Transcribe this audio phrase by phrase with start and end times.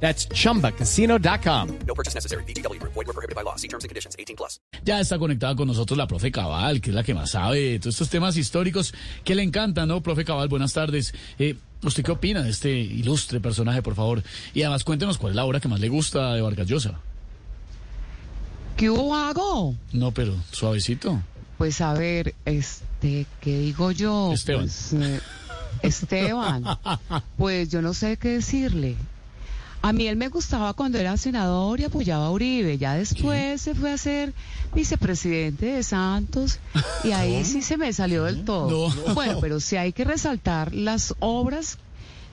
[0.00, 1.68] That's chumbacasino.com.
[1.86, 2.44] No purchase necessary.
[2.44, 2.80] BGW.
[2.82, 3.56] Void were prohibited by law.
[3.56, 4.14] See terms and conditions.
[4.18, 4.60] 18 plus.
[4.84, 7.78] Ya está conectada con nosotros la profe Cabal, que es la que más sabe de
[7.78, 10.02] todos estos temas históricos que le encantan, ¿no?
[10.02, 11.14] Profe Cabal, buenas tardes.
[11.38, 14.22] Eh, ¿Usted qué opina de este ilustre personaje, por favor?
[14.54, 17.00] Y además cuéntenos cuál es la obra que más le gusta de Vargas Llosa.
[18.76, 19.74] ¿Qué hubo hago?
[19.92, 21.22] No, pero suavecito.
[21.56, 24.32] Pues a ver, este, ¿qué digo yo?
[24.32, 24.64] Esteban.
[24.64, 25.20] Pues, eh,
[25.82, 26.64] Esteban.
[27.38, 28.96] Pues yo no sé qué decirle.
[29.86, 32.76] A mí él me gustaba cuando era senador y apoyaba a Uribe.
[32.76, 34.32] Ya después se fue a ser
[34.74, 36.58] vicepresidente de Santos
[37.04, 38.90] y ahí sí se me salió del todo.
[38.90, 39.14] No.
[39.14, 41.78] Bueno, pero sí hay que resaltar las obras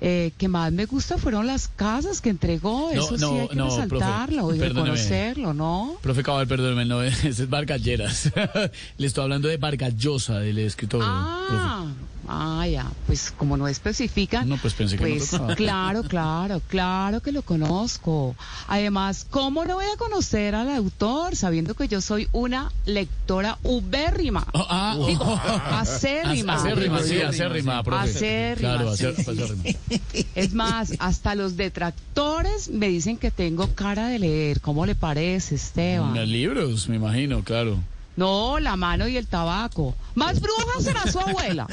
[0.00, 2.90] eh, que más me gusta fueron las casas que entregó.
[2.94, 5.96] No, Eso no, sí hay que no, profe, resaltarlo y reconocerlo, ¿no?
[6.00, 8.32] Profe Cabal, perdóneme, no, ese es Vargas Lleras.
[8.96, 11.02] le estoy hablando de Vargas Llosa, del escritor.
[11.04, 11.84] Ah,
[12.26, 14.44] ah, ya, pues como no especifica.
[14.44, 15.54] No, pues pensé que no pues, tocaba.
[15.54, 18.34] Claro, claro, claro que lo conozco.
[18.68, 24.46] Además, ¿cómo no voy a conocer al autor sabiendo que yo soy una lectora ubérrima?
[24.52, 25.40] Oh, ah, oh, Digo, oh.
[25.70, 26.54] acérrima.
[26.54, 28.10] Acérrima, sí, acérrima, profe.
[28.10, 29.62] Acérrima, Claro, acérrima.
[30.34, 34.60] Es más, hasta los detractores me dicen que tengo cara de leer.
[34.60, 36.14] ¿Cómo le parece, Esteban?
[36.14, 37.78] Los libros, me imagino, claro.
[38.16, 39.94] No, la mano y el tabaco.
[40.14, 41.66] Más bruja será su abuela.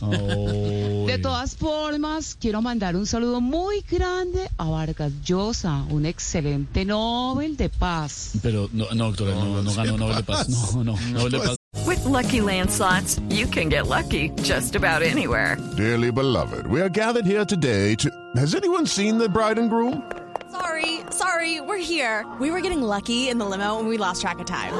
[0.00, 7.56] De todas formas, quiero mandar un saludo muy grande a Vargas Llosa, un excelente Nobel
[7.56, 8.32] de Paz.
[8.42, 10.74] Pero no, no, doctora, no, no ganó Nobel de Paz.
[10.74, 11.56] No, no, Nobel de Paz.
[11.86, 15.56] With Lucky Land slots, you can get lucky just about anywhere.
[15.76, 18.10] Dearly beloved, we are gathered here today to.
[18.36, 20.02] Has anyone seen the bride and groom?
[20.50, 22.24] Sorry, sorry, we're here.
[22.40, 24.72] We were getting lucky in the limo and we lost track of time.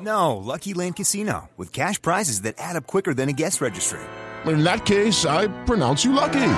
[0.00, 4.00] No, Lucky Land Casino, with cash prizes that add up quicker than a guest registry.
[4.46, 6.52] In that case, I pronounce you lucky.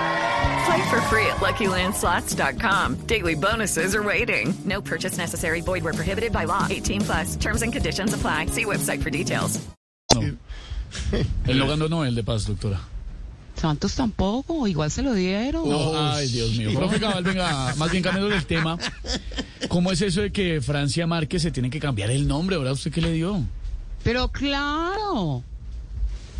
[0.65, 3.07] Play for free at LuckyLandSlots.com.
[3.07, 4.55] Daily bonuses are waiting.
[4.65, 5.61] No purchase necessary.
[5.61, 6.67] Void where prohibited by law.
[6.71, 7.37] 18 plus.
[7.37, 8.47] Terms and conditions apply.
[8.47, 9.61] See website for details.
[10.15, 10.21] No.
[11.47, 12.79] Él no ganó Nobel de Paz, doctora.
[13.57, 15.69] Santos tampoco, igual se lo dieron.
[15.69, 16.75] No, ay, Dios mío.
[16.75, 18.79] Profe Cabal, venga, más bien cambiando el tema.
[19.69, 22.57] ¿Cómo es eso de que Francia Márquez se tiene que cambiar el nombre?
[22.57, 23.41] ¿Ahora usted qué le dio?
[24.03, 25.45] Pero claro,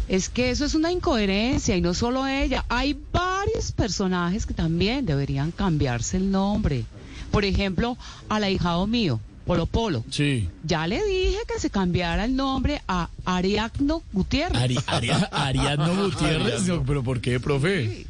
[0.09, 2.65] es que eso es una incoherencia y no solo ella.
[2.69, 6.85] Hay varios personajes que también deberían cambiarse el nombre.
[7.31, 7.97] Por ejemplo,
[8.29, 10.05] al ahijado mío, Polo Polo.
[10.11, 10.49] Sí.
[10.65, 14.61] Ya le dije que se cambiara el nombre a Ariadno Gutiérrez.
[14.61, 16.63] Ari, Ari- Ariadno Gutiérrez.
[16.69, 18.07] No, ¿Pero por qué, profe?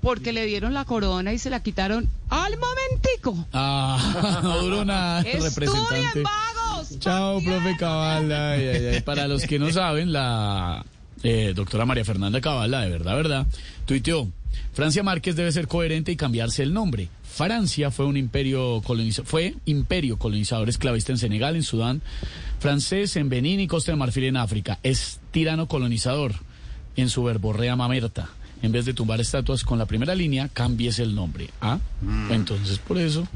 [0.00, 3.46] Porque le dieron la corona y se la quitaron al momentico.
[3.52, 5.96] Ah, no duró nada, representante.
[6.00, 6.98] ¡Estudien, vagos!
[7.00, 8.30] Chao, profe Cabal.
[8.32, 9.00] Ay, ay, ay.
[9.02, 10.84] Para los que no saben, la
[11.22, 13.46] eh, doctora María Fernanda Cabal, la de verdad, verdad,
[13.86, 14.28] tuiteó,
[14.72, 17.08] Francia Márquez debe ser coherente y cambiarse el nombre.
[17.22, 22.02] Francia fue un imperio coloniza- fue imperio colonizador esclavista en Senegal, en Sudán,
[22.58, 24.78] francés en Benín y Costa de Marfil en África.
[24.82, 26.34] Es tirano colonizador
[26.96, 28.30] en su verborrea mamerta.
[28.62, 31.48] En vez de tumbar estatuas con la primera línea, cambies el nombre.
[31.60, 31.78] ¿Ah?
[32.30, 33.26] Entonces, por eso,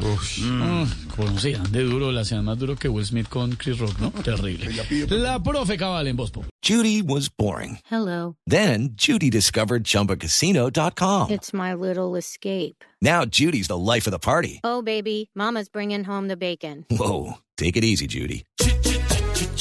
[1.16, 4.10] como sean de duro, la sean más duro que Will Smith con Chris Rock, ¿no?
[4.24, 4.68] Terrible.
[5.10, 6.44] La profe Cabal en Voz Pop.
[6.62, 7.78] Judy was boring.
[7.90, 8.36] Hello.
[8.46, 11.30] Then Judy discovered ChumbaCasino.com.
[11.30, 12.84] It's my little escape.
[13.00, 14.60] Now Judy's the life of the party.
[14.62, 16.86] Oh, baby, Mama's bringing home the bacon.
[16.90, 18.44] Whoa, take it easy, Judy.